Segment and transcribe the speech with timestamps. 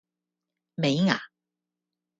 [0.77, 1.19] 尾禡